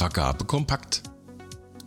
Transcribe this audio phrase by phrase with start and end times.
[0.00, 1.02] Vergabe kompakt.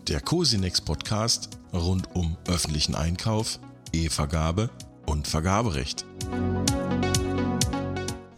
[0.08, 3.60] Der Cosinex Podcast rund um öffentlichen Einkauf,
[3.92, 4.70] E-Vergabe
[5.08, 6.06] und Vergaberecht.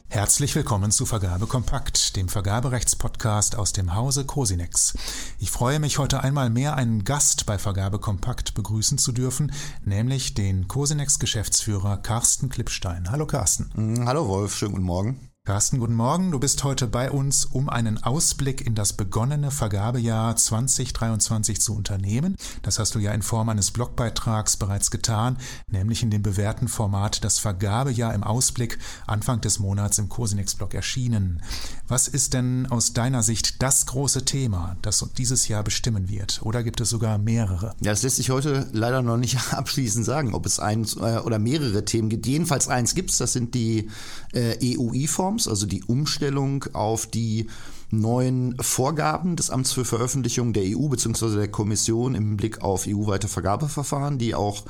[0.08, 4.94] Herzlich willkommen zu Vergabe Kompakt, dem Vergaberechtspodcast aus dem Hause Cosinex.
[5.40, 9.52] Ich freue mich heute einmal mehr einen Gast bei Vergabe Kompakt begrüßen zu dürfen,
[9.84, 13.12] nämlich den Cosinex Geschäftsführer Carsten Klippstein.
[13.12, 13.72] Hallo Carsten.
[13.76, 15.35] Mm, hallo Wolf, schönen guten Morgen.
[15.46, 16.32] Carsten, guten Morgen.
[16.32, 22.36] Du bist heute bei uns, um einen Ausblick in das begonnene Vergabejahr 2023 zu unternehmen.
[22.64, 25.38] Das hast du ja in Form eines Blogbeitrags bereits getan,
[25.70, 31.44] nämlich in dem bewährten Format Das Vergabejahr im Ausblick Anfang des Monats im Cosinex-Blog erschienen.
[31.88, 36.42] Was ist denn aus deiner Sicht das große Thema, das dieses Jahr bestimmen wird?
[36.42, 37.76] Oder gibt es sogar mehrere?
[37.82, 41.38] Ja, das lässt sich heute leider noch nicht abschließend sagen, ob es eins äh, oder
[41.38, 42.26] mehrere Themen gibt.
[42.26, 43.92] Jedenfalls eins gibt es, das sind die
[44.34, 45.35] äh, EU-E-Formen.
[45.36, 47.48] Reforms, also die Umstellung auf die
[47.92, 51.36] neuen Vorgaben des Amts für Veröffentlichung der EU bzw.
[51.36, 54.64] der Kommission im Blick auf EU-weite Vergabeverfahren, die auch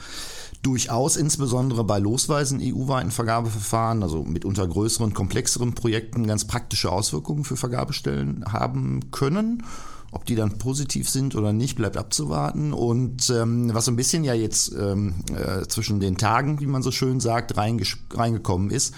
[0.62, 7.58] durchaus insbesondere bei losweisen EU-weiten Vergabeverfahren, also mitunter größeren, komplexeren Projekten, ganz praktische Auswirkungen für
[7.58, 9.64] Vergabestellen haben können.
[10.12, 12.74] Ob die dann positiv sind oder nicht, bleibt abzuwarten.
[12.74, 16.84] Und ähm, was so ein bisschen ja jetzt ähm, äh, zwischen den Tagen, wie man
[16.84, 18.94] so schön sagt, reingekommen ist,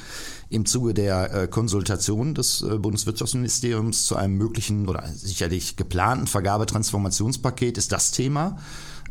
[0.50, 7.78] im Zuge der äh, Konsultation des äh, Bundeswirtschaftsministeriums zu einem möglichen oder sicherlich geplanten Vergabetransformationspaket
[7.78, 8.58] ist das Thema,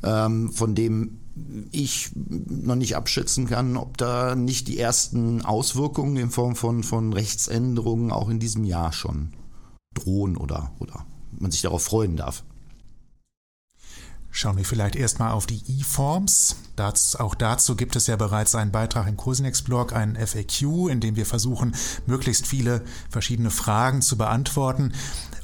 [0.03, 1.19] ähm, von dem
[1.71, 7.13] ich noch nicht abschätzen kann, ob da nicht die ersten Auswirkungen in Form von, von
[7.13, 9.33] Rechtsänderungen auch in diesem Jahr schon
[9.93, 11.05] drohen oder, oder
[11.39, 12.43] man sich darauf freuen darf.
[14.31, 16.57] Schauen wir vielleicht erstmal auf die E-Forms.
[17.17, 21.25] auch dazu gibt es ja bereits einen Beitrag im Cosinex-Blog, einen FAQ, in dem wir
[21.25, 24.93] versuchen, möglichst viele verschiedene Fragen zu beantworten.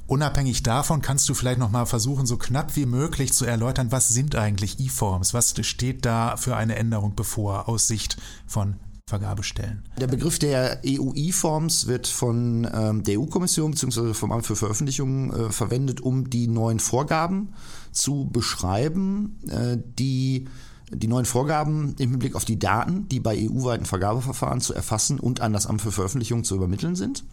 [0.07, 4.37] Unabhängig davon kannst du vielleicht nochmal versuchen, so knapp wie möglich zu erläutern, was sind
[4.37, 5.33] eigentlich E-Forms?
[5.33, 8.77] Was steht da für eine Änderung bevor aus Sicht von
[9.13, 9.83] Vergabestellen.
[10.01, 14.15] Der Begriff der EU-E-Forms wird von ähm, der EU-Kommission bzw.
[14.15, 17.53] vom Amt für Veröffentlichungen äh, verwendet, um die neuen Vorgaben
[17.93, 20.49] zu beschreiben, äh, die
[20.95, 25.41] die neuen Vorgaben im Hinblick auf die Daten, die bei EU-weiten Vergabeverfahren zu erfassen und
[25.41, 27.25] an das Amt für Veröffentlichungen zu übermitteln sind.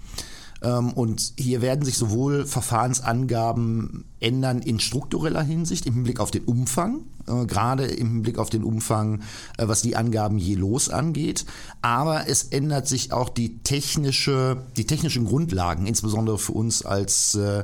[0.61, 6.43] Ähm, und hier werden sich sowohl Verfahrensangaben ändern in struktureller Hinsicht, im Hinblick auf den
[6.43, 9.21] Umfang, äh, gerade im Hinblick auf den Umfang,
[9.57, 11.45] äh, was die Angaben je los angeht.
[11.81, 17.63] Aber es ändert sich auch die technische, die technischen Grundlagen, insbesondere für uns als äh,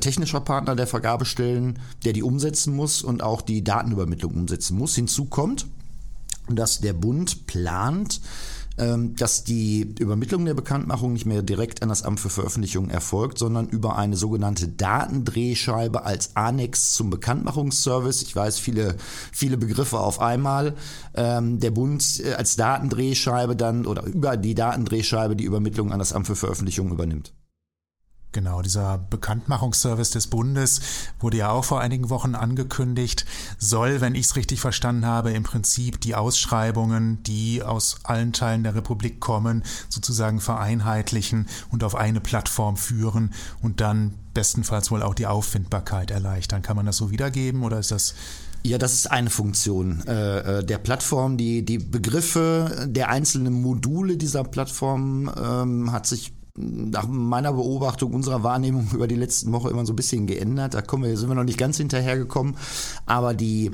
[0.00, 4.94] technischer Partner der Vergabestellen, der die umsetzen muss und auch die Datenübermittlung umsetzen muss.
[4.94, 5.66] Hinzu kommt,
[6.48, 8.20] dass der Bund plant,
[8.76, 13.68] dass die Übermittlung der Bekanntmachung nicht mehr direkt an das Amt für Veröffentlichung erfolgt, sondern
[13.68, 18.22] über eine sogenannte Datendrehscheibe als Annex zum Bekanntmachungsservice.
[18.22, 18.96] Ich weiß, viele,
[19.32, 20.74] viele Begriffe auf einmal.
[21.14, 26.12] Ähm, der Bund äh, als Datendrehscheibe dann oder über die Datendrehscheibe die Übermittlung an das
[26.12, 27.32] Amt für Veröffentlichung übernimmt.
[28.32, 30.80] Genau, dieser Bekanntmachungsservice des Bundes
[31.18, 33.26] wurde ja auch vor einigen Wochen angekündigt,
[33.58, 38.62] soll, wenn ich es richtig verstanden habe, im Prinzip die Ausschreibungen, die aus allen Teilen
[38.62, 45.14] der Republik kommen, sozusagen vereinheitlichen und auf eine Plattform führen und dann bestenfalls wohl auch
[45.14, 46.62] die Auffindbarkeit erleichtern.
[46.62, 48.14] Kann man das so wiedergeben oder ist das
[48.62, 51.38] ja, das ist eine Funktion äh, äh, der Plattform.
[51.38, 58.42] Die, die Begriffe der einzelnen Module dieser Plattform ähm, hat sich nach meiner Beobachtung, unserer
[58.42, 60.74] Wahrnehmung über die letzten Woche immer so ein bisschen geändert.
[60.74, 62.56] Da kommen wir, sind wir noch nicht ganz hinterhergekommen.
[63.06, 63.70] Aber die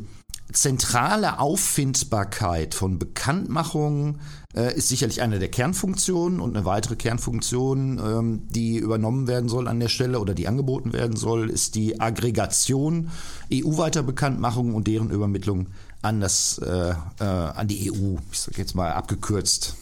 [0.53, 4.21] zentrale Auffindbarkeit von Bekanntmachungen
[4.55, 9.67] äh, ist sicherlich eine der Kernfunktionen und eine weitere Kernfunktion, ähm, die übernommen werden soll
[9.67, 13.11] an der Stelle oder die angeboten werden soll, ist die Aggregation
[13.53, 15.67] EU-weiter Bekanntmachungen und deren Übermittlung
[16.03, 18.17] an das äh, äh, an die EU.
[18.31, 19.75] Ich sage jetzt mal abgekürzt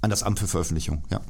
[0.00, 1.02] an das Amt für Veröffentlichung.
[1.10, 1.20] Ja.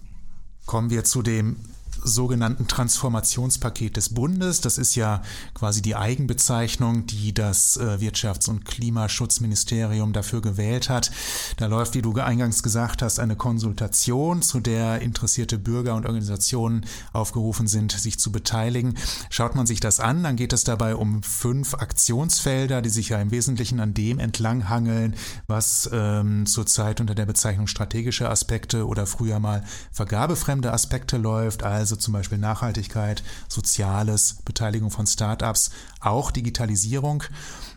[0.66, 1.56] Kommen wir zu dem
[2.04, 4.60] sogenannten Transformationspaket des Bundes.
[4.60, 5.22] Das ist ja
[5.54, 11.10] quasi die Eigenbezeichnung, die das äh, Wirtschafts- und Klimaschutzministerium dafür gewählt hat.
[11.56, 16.84] Da läuft, wie du eingangs gesagt hast, eine Konsultation, zu der interessierte Bürger und Organisationen
[17.12, 18.94] aufgerufen sind, sich zu beteiligen.
[19.30, 23.20] Schaut man sich das an, dann geht es dabei um fünf Aktionsfelder, die sich ja
[23.20, 25.16] im Wesentlichen an dem entlanghangeln,
[25.46, 31.62] was ähm, zurzeit unter der Bezeichnung strategische Aspekte oder früher mal vergabefremde Aspekte läuft.
[31.62, 35.70] Also also zum Beispiel Nachhaltigkeit, Soziales, Beteiligung von Startups,
[36.00, 37.22] auch Digitalisierung.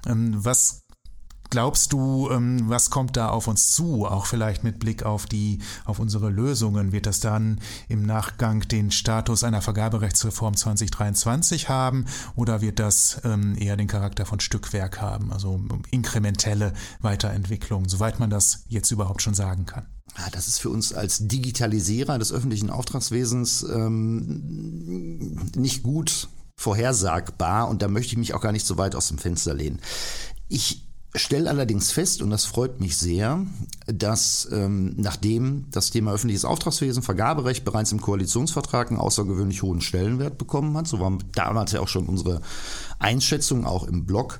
[0.07, 0.87] Ähm, was
[1.51, 4.07] glaubst du, ähm, was kommt da auf uns zu?
[4.07, 6.91] Auch vielleicht mit Blick auf die, auf unsere Lösungen.
[6.91, 7.59] Wird das dann
[7.89, 12.05] im Nachgang den Status einer Vergaberechtsreform 2023 haben
[12.35, 15.31] oder wird das ähm, eher den Charakter von Stückwerk haben?
[15.31, 15.61] Also
[15.91, 19.85] inkrementelle Weiterentwicklung, soweit man das jetzt überhaupt schon sagen kann.
[20.17, 27.83] Ja, das ist für uns als Digitalisierer des öffentlichen Auftragswesens ähm, nicht gut vorhersagbar und
[27.83, 29.79] da möchte ich mich auch gar nicht so weit aus dem Fenster lehnen.
[30.49, 33.45] Ich stelle allerdings fest, und das freut mich sehr,
[33.85, 40.37] dass ähm, nachdem das Thema öffentliches Auftragswesen, Vergaberecht bereits im Koalitionsvertrag einen außergewöhnlich hohen Stellenwert
[40.37, 42.41] bekommen hat, so war damals ja auch schon unsere
[42.99, 44.39] Einschätzung auch im Blog,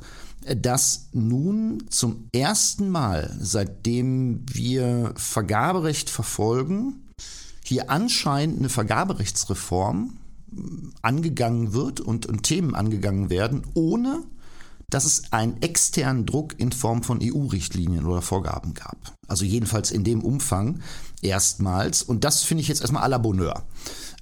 [0.55, 7.03] dass nun zum ersten Mal, seitdem wir Vergaberecht verfolgen,
[7.63, 10.17] hier anscheinend eine Vergaberechtsreform
[11.01, 14.23] angegangen wird und, und Themen angegangen werden, ohne
[14.89, 19.13] dass es einen externen Druck in Form von EU-Richtlinien oder Vorgaben gab.
[19.27, 20.79] Also jedenfalls in dem Umfang
[21.21, 22.03] erstmals.
[22.03, 23.63] Und das finde ich jetzt erstmal à la Bonheur.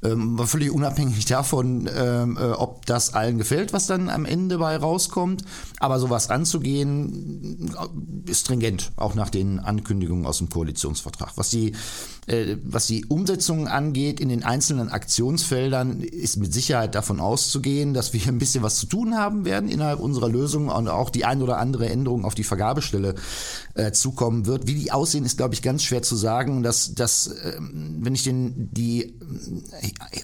[0.04, 4.76] Ähm, völlig unabhängig davon, ähm, äh, ob das allen gefällt, was dann am Ende bei
[4.76, 5.44] rauskommt.
[5.80, 11.32] Aber sowas anzugehen, äh, ist stringent, auch nach den Ankündigungen aus dem Koalitionsvertrag.
[11.38, 11.74] Was die,
[12.28, 18.14] äh, was die Umsetzung angeht in den einzelnen Aktionsfeldern, ist mit Sicherheit davon auszugehen, dass
[18.14, 21.42] wir ein bisschen was zu tun haben werden innerhalb unserer Lösung und auch die ein
[21.42, 23.16] oder andere Änderung auf die Vergabestelle
[23.76, 24.68] äh, zukommen wird.
[24.68, 26.64] Wie die aussehen, ist, glaube ich, ganz schwer zu sagen.
[26.64, 29.16] Dass, dass äh, wenn ich den, die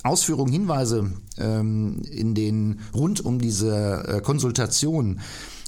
[0.03, 5.19] Ausführungen, Hinweise ähm, in den rund um diese äh, Konsultation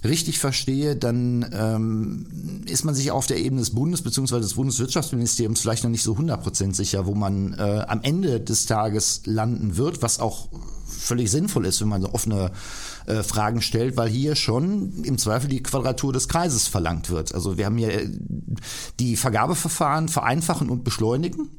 [0.03, 4.39] richtig verstehe, dann ähm, ist man sich auf der Ebene des Bundes bzw.
[4.39, 9.21] des Bundeswirtschaftsministeriums vielleicht noch nicht so 100% sicher, wo man äh, am Ende des Tages
[9.25, 10.49] landen wird, was auch
[10.85, 12.51] völlig sinnvoll ist, wenn man so offene
[13.05, 17.33] äh, Fragen stellt, weil hier schon im Zweifel die Quadratur des Kreises verlangt wird.
[17.33, 18.09] Also wir haben hier äh,
[18.99, 21.49] die Vergabeverfahren vereinfachen und beschleunigen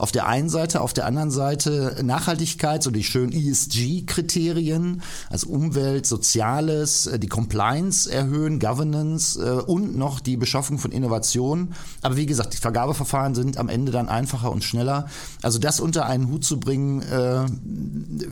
[0.00, 6.06] auf der einen Seite, auf der anderen Seite Nachhaltigkeit, so die schönen ESG-Kriterien, also Umwelt,
[6.06, 11.74] Soziales, äh, die Compliance erhöhen, Governance äh, und noch die Beschaffung von Innovationen.
[12.00, 15.06] Aber wie gesagt, die Vergabeverfahren sind am Ende dann einfacher und schneller.
[15.42, 17.44] Also das unter einen Hut zu bringen, äh,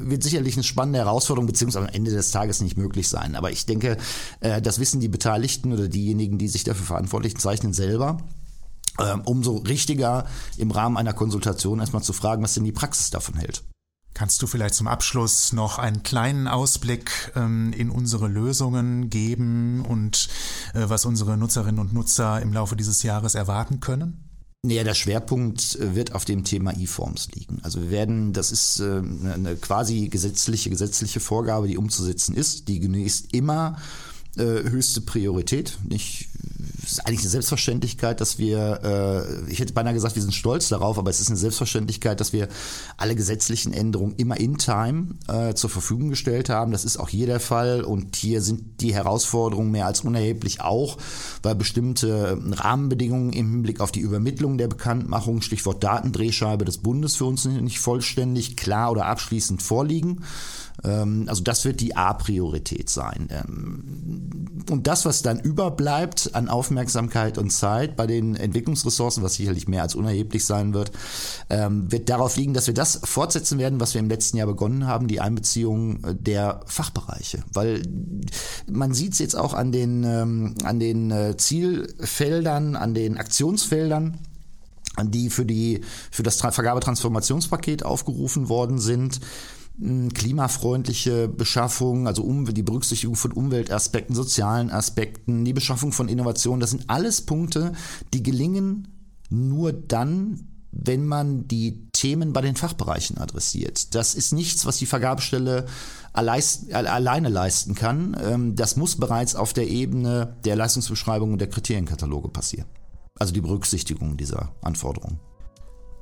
[0.09, 3.37] wird sicherlich eine spannende Herausforderung, beziehungsweise am Ende des Tages nicht möglich sein.
[3.37, 3.99] Aber ich denke,
[4.41, 8.19] das wissen die Beteiligten oder diejenigen, die sich dafür verantwortlich zeichnen, selber.
[9.01, 13.37] Ähm, umso richtiger im Rahmen einer Konsultation erstmal zu fragen, was denn die Praxis davon
[13.37, 13.63] hält.
[14.13, 20.29] Kannst du vielleicht zum Abschluss noch einen kleinen Ausblick ähm, in unsere Lösungen geben und
[20.75, 24.29] äh, was unsere Nutzerinnen und Nutzer im Laufe dieses Jahres erwarten können?
[24.65, 27.61] Naja, der Schwerpunkt äh, wird auf dem Thema E-Forms liegen.
[27.63, 29.01] Also wir werden, das ist äh,
[29.33, 33.77] eine quasi gesetzliche, gesetzliche Vorgabe, die umzusetzen ist, die genießt immer
[34.37, 35.79] äh, höchste Priorität.
[36.89, 40.69] Nicht ist eigentlich eine Selbstverständlichkeit, dass wir, äh, ich hätte beinahe gesagt, wir sind stolz
[40.69, 42.49] darauf, aber es ist eine Selbstverständlichkeit, dass wir
[42.97, 46.73] alle gesetzlichen Änderungen immer in Time äh, zur Verfügung gestellt haben.
[46.73, 50.97] Das ist auch hier der Fall und hier sind die Herausforderungen mehr als unerheblich auch,
[51.43, 57.27] weil bestimmte Rahmenbedingungen im Hinblick auf die Übermittlung der Bekanntmachung, Stichwort Datendrehscheibe des Bundes für
[57.27, 60.25] uns nicht vollständig klar oder abschließend vorliegen.
[60.85, 63.29] Ähm, also das wird die A-Priorität sein.
[63.31, 69.67] Ähm, und das, was dann überbleibt an Aufmerksamkeit und Zeit bei den Entwicklungsressourcen, was sicherlich
[69.67, 70.93] mehr als unerheblich sein wird,
[71.51, 74.87] ähm, wird darauf liegen, dass wir das fortsetzen werden, was wir im letzten Jahr begonnen
[74.87, 77.43] haben, die Einbeziehung äh, der Fachbereiche.
[77.53, 77.83] Weil
[78.71, 84.19] man sieht es jetzt auch an den, an den äh, Zielfeldern, an den Aktionsfeldern,
[85.03, 89.21] die für, die, für das Vergabetransformationspaket aufgerufen worden sind
[89.81, 96.71] klimafreundliche Beschaffung, also um, die Berücksichtigung von Umweltaspekten, sozialen Aspekten, die Beschaffung von Innovationen, das
[96.71, 97.73] sind alles Punkte,
[98.13, 98.89] die gelingen
[99.31, 103.95] nur dann, wenn man die Themen bei den Fachbereichen adressiert.
[103.95, 105.67] Das ist nichts, was die Vergabestelle
[106.13, 108.17] alleine leisten kann.
[108.23, 112.67] Ähm, das muss bereits auf der Ebene der Leistungsbeschreibung und der Kriterienkataloge passieren.
[113.19, 115.21] Also die Berücksichtigung dieser Anforderungen.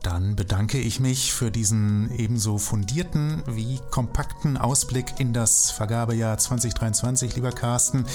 [0.07, 7.35] Dann bedanke ich mich für diesen ebenso fundierten wie kompakten Ausblick in das Vergabejahr 2023,
[7.35, 8.07] lieber Carsten.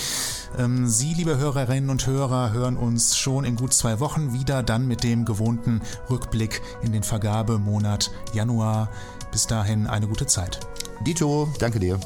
[0.58, 4.88] Ähm, Sie, liebe Hörerinnen und Hörer, hören uns schon in gut zwei Wochen wieder, dann
[4.88, 8.90] mit dem gewohnten Rückblick in den Vergabemonat Januar.
[9.34, 10.62] Bis dahin eine gute Zeit.
[11.06, 12.00] Dito, danke dir.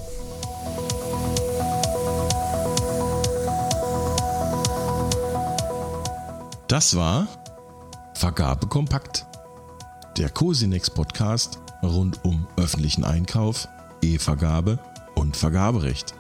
[6.68, 7.28] Das war
[8.16, 9.28] Vergabe kompakt
[10.18, 13.68] der Cosinex Podcast rund um öffentlichen Einkauf,
[14.02, 14.80] E-Vergabe
[15.16, 16.14] und Vergaberecht.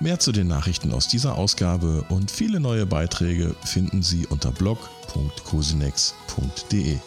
[0.00, 6.98] Mehr zu den Nachrichten aus dieser Ausgabe und viele neue Beiträge finden Sie unter blog.cosinex.de.